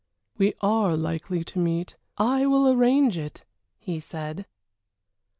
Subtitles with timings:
[0.35, 3.45] "Yes, we are likely to meet I will arrange it,"
[3.77, 4.47] he said.